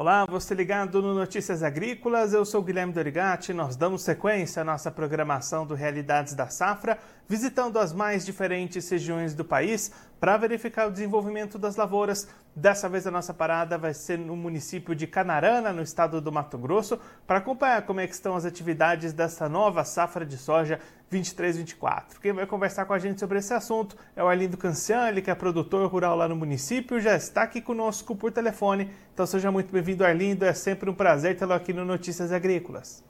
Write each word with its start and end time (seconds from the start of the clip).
Olá, 0.00 0.24
você 0.24 0.54
ligado 0.54 1.02
no 1.02 1.12
Notícias 1.12 1.62
Agrícolas, 1.62 2.32
eu 2.32 2.42
sou 2.46 2.62
Guilherme 2.62 2.90
Dorigati. 2.90 3.52
Nós 3.52 3.76
damos 3.76 4.00
sequência 4.00 4.62
à 4.62 4.64
nossa 4.64 4.90
programação 4.90 5.66
do 5.66 5.74
Realidades 5.74 6.32
da 6.32 6.48
Safra, 6.48 6.98
visitando 7.28 7.78
as 7.78 7.92
mais 7.92 8.24
diferentes 8.24 8.88
regiões 8.88 9.34
do 9.34 9.44
país 9.44 9.92
para 10.18 10.38
verificar 10.38 10.88
o 10.88 10.90
desenvolvimento 10.90 11.58
das 11.58 11.76
lavouras. 11.76 12.26
Dessa 12.56 12.88
vez 12.88 13.06
a 13.06 13.10
nossa 13.10 13.34
parada 13.34 13.76
vai 13.76 13.92
ser 13.92 14.18
no 14.18 14.34
município 14.34 14.94
de 14.94 15.06
Canarana, 15.06 15.70
no 15.70 15.82
estado 15.82 16.18
do 16.18 16.32
Mato 16.32 16.56
Grosso, 16.56 16.98
para 17.26 17.36
acompanhar 17.36 17.82
como 17.82 18.00
é 18.00 18.06
estão 18.06 18.34
as 18.34 18.46
atividades 18.46 19.12
dessa 19.12 19.50
nova 19.50 19.84
safra 19.84 20.24
de 20.24 20.38
soja 20.38 20.80
23-24. 21.10 22.20
Quem 22.20 22.32
vai 22.32 22.46
conversar 22.46 22.84
com 22.84 22.92
a 22.92 22.98
gente 22.98 23.18
sobre 23.18 23.38
esse 23.38 23.52
assunto 23.52 23.96
é 24.14 24.22
o 24.22 24.28
Arlindo 24.28 24.56
Cancian, 24.56 25.08
ele 25.08 25.20
que 25.20 25.30
é 25.30 25.34
produtor 25.34 25.86
rural 25.90 26.16
lá 26.16 26.28
no 26.28 26.36
município, 26.36 27.00
já 27.00 27.16
está 27.16 27.42
aqui 27.42 27.60
conosco 27.60 28.14
por 28.14 28.30
telefone. 28.30 28.90
Então 29.12 29.26
seja 29.26 29.50
muito 29.50 29.72
bem-vindo, 29.72 30.04
Arlindo. 30.04 30.44
É 30.44 30.52
sempre 30.52 30.88
um 30.88 30.94
prazer 30.94 31.36
tê-lo 31.36 31.52
aqui 31.52 31.72
no 31.72 31.84
Notícias 31.84 32.32
Agrícolas. 32.32 33.04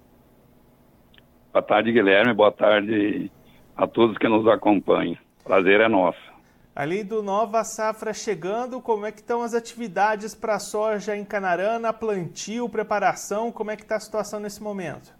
Boa 1.52 1.62
tarde, 1.62 1.92
Guilherme. 1.92 2.32
Boa 2.32 2.52
tarde 2.52 3.30
a 3.76 3.86
todos 3.86 4.16
que 4.16 4.28
nos 4.28 4.46
acompanham. 4.48 5.18
Prazer 5.44 5.80
é 5.80 5.88
nosso. 5.88 6.30
Além 6.74 7.04
do 7.04 7.22
nova 7.22 7.64
safra 7.64 8.14
chegando, 8.14 8.80
como 8.80 9.04
é 9.04 9.12
que 9.12 9.20
estão 9.20 9.42
as 9.42 9.52
atividades 9.52 10.34
para 10.34 10.54
a 10.54 10.58
soja 10.60 11.16
em 11.16 11.24
Canarana, 11.24 11.92
plantio, 11.92 12.68
preparação, 12.68 13.50
como 13.50 13.70
é 13.70 13.76
que 13.76 13.82
está 13.82 13.96
a 13.96 14.00
situação 14.00 14.38
nesse 14.38 14.62
momento? 14.62 15.19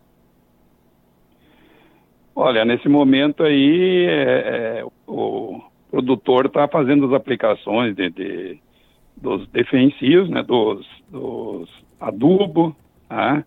Olha, 2.35 2.65
nesse 2.65 2.89
momento 2.89 3.43
aí 3.43 4.07
é, 4.07 4.81
é, 4.81 4.85
o 5.07 5.61
produtor 5.91 6.47
está 6.47 6.69
fazendo 6.69 7.07
as 7.07 7.13
aplicações 7.13 7.95
de, 7.95 8.11
de, 8.11 8.59
dos 9.17 9.47
defensivos, 9.49 10.31
né, 10.31 10.43
dos, 10.43 10.87
dos 11.11 11.69
adubo, 12.01 12.75
né, 13.11 13.45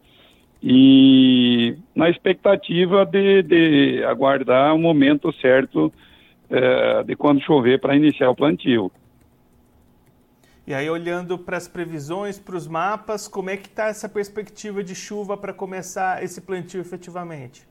e 0.61 1.75
na 1.95 2.09
expectativa 2.09 3.05
de, 3.05 3.43
de 3.43 4.03
aguardar 4.03 4.75
o 4.75 4.79
momento 4.79 5.33
certo 5.33 5.91
é, 6.49 7.03
de 7.03 7.15
quando 7.15 7.41
chover 7.41 7.79
para 7.79 7.95
iniciar 7.95 8.29
o 8.29 8.35
plantio. 8.35 8.91
E 10.65 10.73
aí, 10.73 10.89
olhando 10.89 11.37
para 11.37 11.57
as 11.57 11.67
previsões, 11.67 12.39
para 12.39 12.55
os 12.55 12.67
mapas, 12.67 13.27
como 13.27 13.49
é 13.49 13.57
que 13.57 13.67
está 13.67 13.87
essa 13.87 14.07
perspectiva 14.07 14.81
de 14.81 14.95
chuva 14.95 15.35
para 15.35 15.51
começar 15.51 16.23
esse 16.23 16.39
plantio 16.39 16.79
efetivamente? 16.79 17.67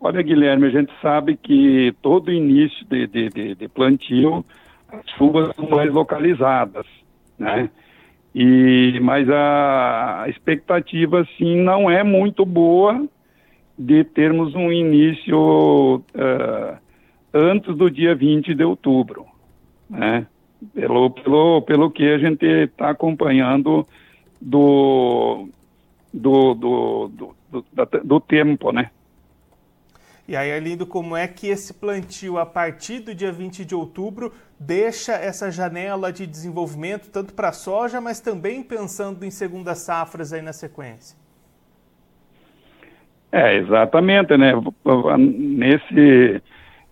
Olha, 0.00 0.22
Guilherme, 0.22 0.66
a 0.66 0.70
gente 0.70 0.90
sabe 1.02 1.36
que 1.36 1.94
todo 2.00 2.32
início 2.32 2.86
de, 2.86 3.06
de, 3.06 3.28
de, 3.28 3.54
de 3.54 3.68
plantio, 3.68 4.44
as 4.88 5.08
chuvas 5.10 5.54
são 5.54 5.68
mais 5.68 5.92
localizadas, 5.92 6.86
né? 7.38 7.68
E, 8.34 8.98
mas 9.02 9.28
a 9.28 10.24
expectativa, 10.28 11.26
sim, 11.36 11.60
não 11.60 11.90
é 11.90 12.02
muito 12.02 12.46
boa 12.46 13.06
de 13.78 14.02
termos 14.04 14.54
um 14.54 14.72
início 14.72 15.96
uh, 15.96 16.78
antes 17.34 17.76
do 17.76 17.90
dia 17.90 18.14
20 18.14 18.54
de 18.54 18.64
outubro, 18.64 19.26
né? 19.88 20.26
Pelo, 20.74 21.10
pelo, 21.10 21.62
pelo 21.62 21.90
que 21.90 22.08
a 22.08 22.18
gente 22.18 22.46
está 22.46 22.90
acompanhando 22.90 23.86
do, 24.40 25.48
do, 26.12 26.54
do, 26.54 27.08
do, 27.08 27.34
do, 27.50 27.64
do 28.04 28.20
tempo, 28.20 28.72
né? 28.72 28.90
E 30.30 30.36
aí, 30.36 30.52
Arlindo, 30.52 30.86
como 30.86 31.16
é 31.16 31.26
que 31.26 31.48
esse 31.48 31.74
plantio, 31.74 32.38
a 32.38 32.46
partir 32.46 33.00
do 33.00 33.12
dia 33.12 33.32
20 33.32 33.64
de 33.64 33.74
outubro, 33.74 34.32
deixa 34.60 35.10
essa 35.14 35.50
janela 35.50 36.12
de 36.12 36.24
desenvolvimento, 36.24 37.10
tanto 37.10 37.34
para 37.34 37.48
a 37.48 37.52
soja, 37.52 38.00
mas 38.00 38.20
também 38.20 38.62
pensando 38.62 39.24
em 39.24 39.30
segundas 39.32 39.78
safras 39.78 40.32
aí 40.32 40.40
na 40.40 40.52
sequência? 40.52 41.18
É, 43.32 43.56
exatamente, 43.56 44.36
né? 44.36 44.52
Nesse 45.18 46.40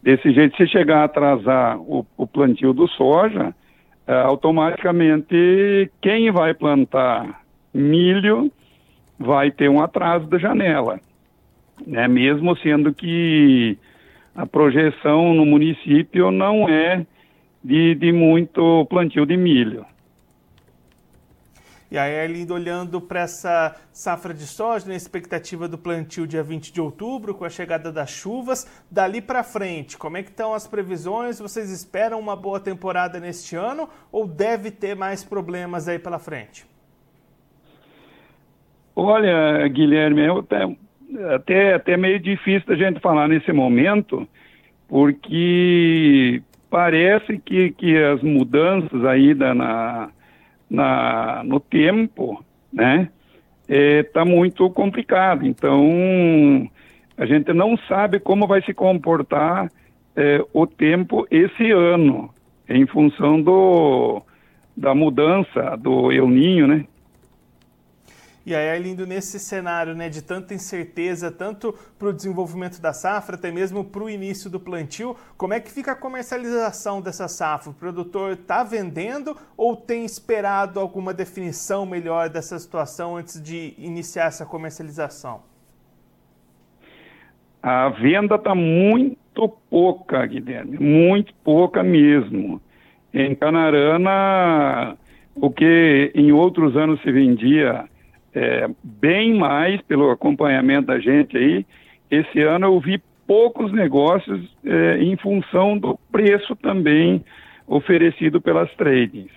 desse 0.02 0.32
jeito, 0.32 0.56
se 0.56 0.66
chegar 0.66 1.02
a 1.02 1.04
atrasar 1.04 1.78
o, 1.78 2.04
o 2.16 2.26
plantio 2.26 2.72
do 2.72 2.88
soja, 2.88 3.54
é, 4.04 4.14
automaticamente 4.14 5.88
quem 6.02 6.32
vai 6.32 6.54
plantar 6.54 7.40
milho 7.72 8.50
vai 9.16 9.52
ter 9.52 9.70
um 9.70 9.80
atraso 9.80 10.26
da 10.26 10.38
janela, 10.38 10.98
né? 11.86 12.08
Mesmo 12.08 12.56
sendo 12.58 12.92
que 12.92 13.78
a 14.34 14.46
projeção 14.46 15.34
no 15.34 15.44
município 15.44 16.30
não 16.30 16.68
é 16.68 17.04
de, 17.62 17.94
de 17.94 18.12
muito 18.12 18.86
plantio 18.86 19.26
de 19.26 19.36
milho. 19.36 19.84
E 21.90 21.96
aí, 21.96 22.20
Arlindo, 22.20 22.52
olhando 22.52 23.00
para 23.00 23.22
essa 23.22 23.74
safra 23.90 24.34
de 24.34 24.46
soja, 24.46 24.86
na 24.86 24.94
expectativa 24.94 25.66
do 25.66 25.78
plantio 25.78 26.26
dia 26.26 26.42
20 26.42 26.70
de 26.70 26.80
outubro, 26.82 27.34
com 27.34 27.46
a 27.46 27.48
chegada 27.48 27.90
das 27.90 28.10
chuvas, 28.10 28.70
dali 28.90 29.22
para 29.22 29.42
frente, 29.42 29.96
como 29.96 30.18
é 30.18 30.22
que 30.22 30.28
estão 30.28 30.52
as 30.52 30.66
previsões? 30.66 31.38
Vocês 31.38 31.70
esperam 31.70 32.20
uma 32.20 32.36
boa 32.36 32.60
temporada 32.60 33.18
neste 33.18 33.56
ano 33.56 33.88
ou 34.12 34.26
deve 34.26 34.70
ter 34.70 34.94
mais 34.94 35.24
problemas 35.24 35.88
aí 35.88 35.98
pela 35.98 36.18
frente? 36.18 36.66
Olha, 38.94 39.66
Guilherme, 39.68 40.22
é 40.22 40.76
até, 41.34 41.74
até, 41.74 41.96
meio 41.96 42.20
difícil 42.20 42.72
a 42.72 42.76
gente 42.76 43.00
falar 43.00 43.28
nesse 43.28 43.52
momento, 43.52 44.28
porque 44.86 46.42
parece 46.70 47.38
que, 47.38 47.70
que 47.72 47.96
as 47.96 48.22
mudanças 48.22 49.04
aí 49.04 49.34
da, 49.34 49.54
na, 49.54 50.10
na, 50.68 51.42
no 51.44 51.60
tempo, 51.60 52.44
né, 52.72 53.08
está 53.68 54.22
é, 54.22 54.24
muito 54.24 54.68
complicado. 54.70 55.46
Então, 55.46 56.68
a 57.16 57.26
gente 57.26 57.52
não 57.52 57.76
sabe 57.88 58.20
como 58.20 58.46
vai 58.46 58.62
se 58.62 58.74
comportar 58.74 59.70
é, 60.16 60.44
o 60.52 60.66
tempo 60.66 61.26
esse 61.30 61.70
ano, 61.70 62.30
em 62.68 62.86
função 62.86 63.40
do, 63.40 64.22
da 64.76 64.94
mudança 64.94 65.76
do 65.78 66.12
El 66.12 66.28
Ninho, 66.28 66.66
né? 66.66 66.84
E 68.48 68.54
aí, 68.54 68.70
Arlindo, 68.70 69.06
nesse 69.06 69.38
cenário 69.38 69.94
né, 69.94 70.08
de 70.08 70.22
tanta 70.22 70.54
incerteza, 70.54 71.30
tanto 71.30 71.74
para 71.98 72.08
o 72.08 72.12
desenvolvimento 72.14 72.80
da 72.80 72.94
safra, 72.94 73.34
até 73.34 73.50
mesmo 73.50 73.84
para 73.84 74.02
o 74.02 74.08
início 74.08 74.48
do 74.48 74.58
plantio, 74.58 75.14
como 75.36 75.52
é 75.52 75.60
que 75.60 75.70
fica 75.70 75.92
a 75.92 75.94
comercialização 75.94 77.02
dessa 77.02 77.28
safra? 77.28 77.70
O 77.70 77.74
produtor 77.74 78.32
está 78.32 78.64
vendendo 78.64 79.36
ou 79.54 79.76
tem 79.76 80.02
esperado 80.02 80.80
alguma 80.80 81.12
definição 81.12 81.84
melhor 81.84 82.30
dessa 82.30 82.58
situação 82.58 83.18
antes 83.18 83.38
de 83.42 83.74
iniciar 83.76 84.28
essa 84.28 84.46
comercialização? 84.46 85.42
A 87.62 87.90
venda 87.90 88.36
está 88.36 88.54
muito 88.54 89.46
pouca, 89.68 90.24
Guilherme, 90.24 90.78
muito 90.78 91.34
pouca 91.44 91.82
mesmo. 91.82 92.62
Em 93.12 93.34
Canarana, 93.34 94.96
o 95.34 95.50
que 95.50 96.10
em 96.14 96.32
outros 96.32 96.78
anos 96.78 96.98
se 97.02 97.12
vendia 97.12 97.86
é, 98.34 98.68
bem 98.82 99.34
mais 99.34 99.80
pelo 99.82 100.10
acompanhamento 100.10 100.86
da 100.86 100.98
gente 100.98 101.36
aí. 101.36 101.66
Esse 102.10 102.40
ano 102.40 102.66
eu 102.66 102.80
vi 102.80 103.02
poucos 103.26 103.72
negócios 103.72 104.56
é, 104.64 104.98
em 104.98 105.16
função 105.16 105.78
do 105.78 105.98
preço 106.10 106.56
também 106.56 107.24
oferecido 107.66 108.40
pelas 108.40 108.72
tradings. 108.74 109.32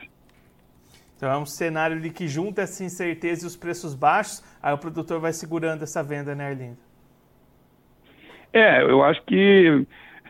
Então 1.17 1.29
é 1.29 1.37
um 1.37 1.45
cenário 1.45 1.99
de 1.99 2.09
que 2.09 2.27
junta 2.27 2.63
essa 2.63 2.83
incerteza 2.83 3.45
e 3.45 3.47
os 3.47 3.55
preços 3.55 3.93
baixos, 3.93 4.43
aí 4.63 4.73
o 4.73 4.77
produtor 4.77 5.19
vai 5.19 5.33
segurando 5.33 5.83
essa 5.83 6.01
venda, 6.01 6.33
né, 6.33 6.47
Arlindo? 6.47 6.77
É, 8.53 8.81
eu 8.81 9.03
acho 9.03 9.21
que, 9.23 9.85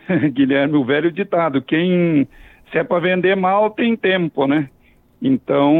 Guilherme, 0.34 0.76
o 0.76 0.84
velho 0.84 1.12
ditado, 1.12 1.62
quem 1.62 2.28
se 2.72 2.78
é 2.78 2.84
para 2.84 3.00
vender 3.00 3.36
mal 3.36 3.70
tem 3.70 3.96
tempo, 3.96 4.48
né? 4.48 4.70
Então 5.22 5.74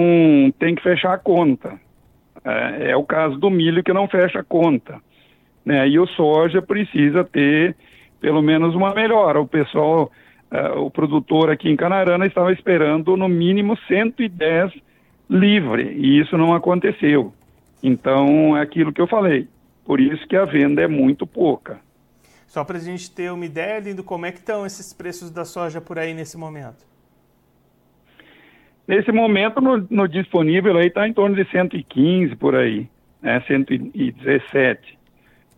tem 0.60 0.76
que 0.76 0.84
fechar 0.84 1.14
a 1.14 1.18
conta. 1.18 1.80
É, 2.44 2.92
é, 2.92 2.96
o 2.96 3.04
caso 3.04 3.38
do 3.38 3.50
milho 3.50 3.84
que 3.84 3.94
não 3.94 4.08
fecha 4.08 4.40
a 4.40 4.44
conta. 4.44 5.00
Né? 5.64 5.88
E 5.88 6.00
o 6.00 6.08
soja 6.08 6.62
precisa 6.62 7.24
ter 7.24 7.76
pelo 8.20 8.42
menos 8.42 8.76
uma 8.76 8.94
melhora. 8.94 9.42
O 9.42 9.48
pessoal, 9.48 10.12
uh, 10.52 10.80
o 10.80 10.90
produtor 10.90 11.50
aqui 11.50 11.70
em 11.70 11.76
Canarana 11.76 12.26
estava 12.26 12.52
esperando 12.52 13.18
no 13.18 13.28
mínimo 13.28 13.78
110 13.88 14.72
livre 15.30 15.94
e 15.94 16.20
isso 16.20 16.38
não 16.38 16.54
aconteceu. 16.54 17.34
Então 17.82 18.56
é 18.58 18.62
aquilo 18.62 18.94
que 18.94 19.02
eu 19.02 19.08
falei. 19.08 19.48
Por 19.84 20.00
isso 20.00 20.28
que 20.28 20.36
a 20.36 20.46
venda 20.46 20.82
é 20.82 20.88
muito 20.88 21.26
pouca. 21.26 21.80
Só 22.48 22.64
para 22.64 22.78
a 22.78 22.82
gente 22.82 23.10
ter 23.10 23.32
uma 23.32 23.46
ideia, 23.46 23.80
Lindo, 23.80 24.04
como 24.04 24.26
é 24.26 24.32
que 24.32 24.40
estão 24.40 24.66
esses 24.66 24.94
preços 24.94 25.32
da 25.32 25.46
soja 25.46 25.80
por 25.80 25.98
aí 25.98 26.14
nesse 26.14 26.38
momento? 26.38 26.86
Nesse 28.88 29.12
momento, 29.12 29.62
no, 29.62 29.86
no 29.90 30.08
disponível 30.08 30.78
aí 30.78 30.88
está 30.88 31.08
em 31.08 31.14
torno 31.14 31.36
de 31.36 31.50
115 31.50 32.36
por 32.36 32.56
aí, 32.56 32.90
né? 33.22 33.42
117 33.48 35.00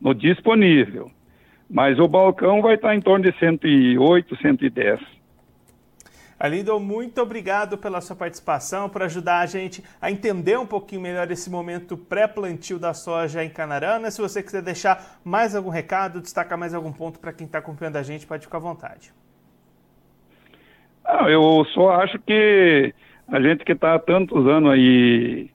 no 0.03 0.13
disponível. 0.13 1.09
Mas 1.69 1.97
o 1.97 2.07
balcão 2.07 2.61
vai 2.61 2.75
estar 2.75 2.89
tá 2.89 2.95
em 2.95 3.01
torno 3.01 3.23
de 3.23 3.37
108, 3.39 4.35
110. 4.35 4.99
Alindo, 6.37 6.77
muito 6.77 7.21
obrigado 7.21 7.77
pela 7.77 8.01
sua 8.01 8.17
participação, 8.17 8.89
por 8.89 9.01
ajudar 9.01 9.39
a 9.39 9.45
gente 9.45 9.81
a 10.01 10.11
entender 10.11 10.59
um 10.59 10.65
pouquinho 10.65 10.99
melhor 10.99 11.31
esse 11.31 11.49
momento 11.49 11.95
pré-plantio 11.95 12.77
da 12.77 12.93
soja 12.93 13.45
em 13.45 13.49
Canarana. 13.49 14.11
Se 14.11 14.21
você 14.21 14.43
quiser 14.43 14.61
deixar 14.61 15.21
mais 15.23 15.55
algum 15.55 15.69
recado, 15.69 16.19
destacar 16.19 16.57
mais 16.57 16.73
algum 16.73 16.91
ponto 16.91 17.17
para 17.17 17.31
quem 17.31 17.47
está 17.47 17.59
acompanhando 17.59 17.95
a 17.95 18.03
gente, 18.03 18.27
pode 18.27 18.43
ficar 18.43 18.57
à 18.57 18.61
vontade. 18.61 19.13
Não, 21.05 21.29
eu 21.29 21.65
só 21.73 21.91
acho 21.91 22.19
que 22.19 22.93
a 23.27 23.41
gente 23.41 23.63
que 23.63 23.71
está 23.71 23.95
há 23.95 23.99
tantos 23.99 24.47
anos 24.47 24.71
aí 24.71 25.49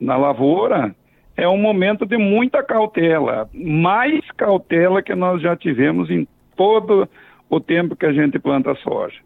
na 0.00 0.16
lavoura, 0.16 0.94
é 1.36 1.48
um 1.48 1.56
momento 1.56 2.06
de 2.06 2.16
muita 2.16 2.62
cautela, 2.62 3.48
mais 3.52 4.20
cautela 4.32 5.02
que 5.02 5.14
nós 5.14 5.42
já 5.42 5.56
tivemos 5.56 6.10
em 6.10 6.26
todo 6.56 7.08
o 7.48 7.60
tempo 7.60 7.96
que 7.96 8.06
a 8.06 8.12
gente 8.12 8.38
planta 8.38 8.74
soja. 8.76 9.18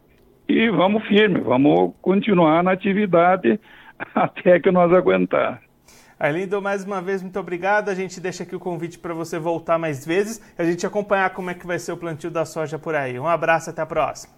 E 0.47 0.69
vamos 0.69 1.05
firme, 1.07 1.39
vamos 1.39 1.93
continuar 2.01 2.63
na 2.63 2.71
atividade 2.71 3.59
até 4.15 4.59
que 4.59 4.71
nós 4.71 4.91
aguentar. 4.91 5.61
Arlindo, 6.19 6.61
mais 6.61 6.83
uma 6.83 7.01
vez, 7.01 7.21
muito 7.21 7.39
obrigado. 7.39 7.87
A 7.87 7.95
gente 7.95 8.19
deixa 8.19 8.43
aqui 8.43 8.55
o 8.55 8.59
convite 8.59 8.99
para 8.99 9.13
você 9.13 9.39
voltar 9.39 9.77
mais 9.77 10.05
vezes 10.05 10.41
e 10.57 10.61
a 10.61 10.65
gente 10.65 10.85
acompanhar 10.85 11.29
como 11.29 11.49
é 11.49 11.53
que 11.53 11.65
vai 11.65 11.79
ser 11.79 11.93
o 11.93 11.97
plantio 11.97 12.29
da 12.29 12.43
soja 12.43 12.77
por 12.77 12.93
aí. 12.93 13.17
Um 13.17 13.27
abraço, 13.27 13.69
até 13.69 13.81
a 13.81 13.85
próxima. 13.85 14.33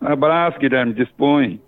Abraço, 0.00 0.58
Guilherme, 0.58 0.92
dispõe. 0.92 1.60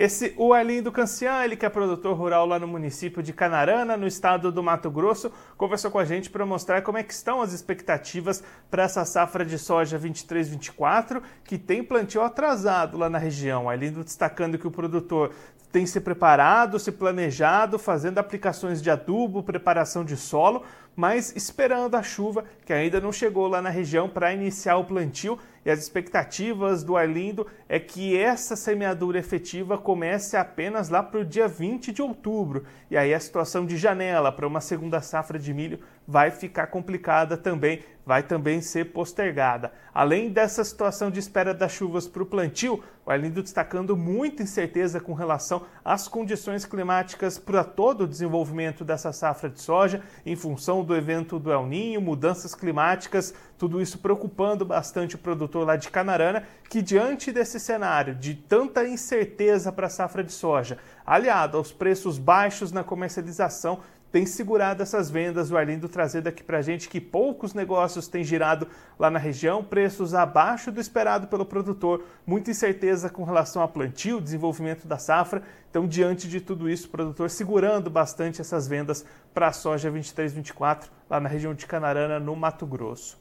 Esse 0.00 0.32
o 0.38 0.54
Arlindo 0.54 0.90
Cancian, 0.90 1.44
ele 1.44 1.54
que 1.54 1.66
é 1.66 1.68
produtor 1.68 2.16
rural 2.16 2.46
lá 2.46 2.58
no 2.58 2.66
município 2.66 3.22
de 3.22 3.34
Canarana, 3.34 3.98
no 3.98 4.06
estado 4.06 4.50
do 4.50 4.62
Mato 4.62 4.90
Grosso, 4.90 5.30
conversou 5.58 5.90
com 5.90 5.98
a 5.98 6.06
gente 6.06 6.30
para 6.30 6.46
mostrar 6.46 6.80
como 6.80 6.96
é 6.96 7.02
que 7.02 7.12
estão 7.12 7.42
as 7.42 7.52
expectativas 7.52 8.42
para 8.70 8.84
essa 8.84 9.04
safra 9.04 9.44
de 9.44 9.58
soja 9.58 9.98
23-24, 9.98 11.20
que 11.44 11.58
tem 11.58 11.84
plantio 11.84 12.22
atrasado 12.22 12.96
lá 12.96 13.10
na 13.10 13.18
região. 13.18 13.68
Arlindo 13.68 14.02
destacando 14.02 14.56
que 14.56 14.66
o 14.66 14.70
produtor 14.70 15.34
tem 15.70 15.84
se 15.84 16.00
preparado, 16.00 16.78
se 16.78 16.90
planejado, 16.90 17.78
fazendo 17.78 18.16
aplicações 18.16 18.80
de 18.80 18.90
adubo, 18.90 19.42
preparação 19.42 20.02
de 20.02 20.16
solo, 20.16 20.64
mas 21.00 21.34
esperando 21.34 21.94
a 21.94 22.02
chuva 22.02 22.44
que 22.66 22.74
ainda 22.74 23.00
não 23.00 23.10
chegou 23.10 23.48
lá 23.48 23.62
na 23.62 23.70
região 23.70 24.06
para 24.06 24.34
iniciar 24.34 24.76
o 24.76 24.84
plantio 24.84 25.38
e 25.64 25.70
as 25.70 25.78
expectativas 25.78 26.84
do 26.84 26.94
Arlindo 26.94 27.46
é 27.66 27.80
que 27.80 28.14
essa 28.14 28.54
semeadura 28.54 29.18
efetiva 29.18 29.78
comece 29.78 30.36
apenas 30.36 30.90
lá 30.90 31.02
para 31.02 31.20
o 31.20 31.24
dia 31.24 31.48
20 31.48 31.90
de 31.90 32.02
outubro. 32.02 32.66
E 32.90 32.98
aí 32.98 33.14
a 33.14 33.20
situação 33.20 33.64
de 33.64 33.78
janela 33.78 34.30
para 34.30 34.46
uma 34.46 34.60
segunda 34.60 35.00
safra 35.00 35.38
de 35.38 35.54
milho 35.54 35.80
vai 36.10 36.32
ficar 36.32 36.66
complicada 36.66 37.36
também, 37.36 37.84
vai 38.04 38.24
também 38.24 38.60
ser 38.60 38.86
postergada. 38.86 39.70
Além 39.94 40.28
dessa 40.28 40.64
situação 40.64 41.08
de 41.08 41.20
espera 41.20 41.54
das 41.54 41.70
chuvas 41.70 42.08
para 42.08 42.24
o 42.24 42.26
plantio, 42.26 42.82
o 43.06 43.10
Arlindo 43.12 43.40
destacando 43.40 43.96
muita 43.96 44.42
incerteza 44.42 44.98
com 44.98 45.14
relação 45.14 45.62
às 45.84 46.08
condições 46.08 46.64
climáticas 46.64 47.38
para 47.38 47.62
todo 47.62 48.02
o 48.02 48.08
desenvolvimento 48.08 48.84
dessa 48.84 49.12
safra 49.12 49.48
de 49.48 49.60
soja, 49.60 50.02
em 50.26 50.34
função 50.34 50.82
do 50.82 50.96
evento 50.96 51.38
do 51.38 51.52
El 51.52 51.66
Ninho, 51.66 52.00
mudanças 52.00 52.56
climáticas, 52.56 53.32
tudo 53.56 53.80
isso 53.80 53.98
preocupando 53.98 54.64
bastante 54.64 55.14
o 55.14 55.18
produtor 55.18 55.64
lá 55.64 55.76
de 55.76 55.90
Canarana, 55.90 56.42
que 56.68 56.82
diante 56.82 57.30
desse 57.30 57.60
cenário 57.60 58.16
de 58.16 58.34
tanta 58.34 58.84
incerteza 58.84 59.70
para 59.70 59.86
a 59.86 59.90
safra 59.90 60.24
de 60.24 60.32
soja, 60.32 60.76
aliado 61.06 61.56
aos 61.56 61.70
preços 61.70 62.18
baixos 62.18 62.72
na 62.72 62.82
comercialização, 62.82 63.78
tem 64.10 64.26
segurado 64.26 64.82
essas 64.82 65.10
vendas. 65.10 65.50
O 65.50 65.56
Arlindo 65.56 65.88
trazendo 65.88 66.28
aqui 66.28 66.42
para 66.42 66.58
a 66.58 66.62
gente 66.62 66.88
que 66.88 67.00
poucos 67.00 67.54
negócios 67.54 68.08
têm 68.08 68.24
girado 68.24 68.66
lá 68.98 69.10
na 69.10 69.18
região, 69.18 69.62
preços 69.62 70.14
abaixo 70.14 70.70
do 70.72 70.80
esperado 70.80 71.28
pelo 71.28 71.44
produtor, 71.44 72.04
muita 72.26 72.50
incerteza 72.50 73.08
com 73.08 73.24
relação 73.24 73.62
a 73.62 73.68
plantio, 73.68 74.20
desenvolvimento 74.20 74.86
da 74.86 74.98
safra. 74.98 75.42
Então, 75.70 75.86
diante 75.86 76.28
de 76.28 76.40
tudo 76.40 76.68
isso, 76.68 76.88
o 76.88 76.90
produtor 76.90 77.30
segurando 77.30 77.88
bastante 77.88 78.40
essas 78.40 78.66
vendas 78.66 79.04
para 79.32 79.48
a 79.48 79.52
soja 79.52 79.90
23-24 79.90 80.88
lá 81.08 81.20
na 81.20 81.28
região 81.28 81.54
de 81.54 81.66
Canarana, 81.66 82.18
no 82.18 82.34
Mato 82.34 82.66
Grosso. 82.66 83.18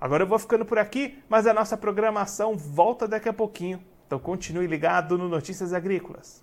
Agora 0.00 0.22
eu 0.22 0.26
vou 0.26 0.38
ficando 0.38 0.64
por 0.64 0.78
aqui, 0.78 1.18
mas 1.28 1.46
a 1.46 1.52
nossa 1.52 1.76
programação 1.76 2.56
volta 2.56 3.06
daqui 3.06 3.28
a 3.28 3.32
pouquinho. 3.32 3.82
Então 4.06 4.18
continue 4.18 4.66
ligado 4.66 5.18
no 5.18 5.28
Notícias 5.28 5.72
Agrícolas. 5.72 6.42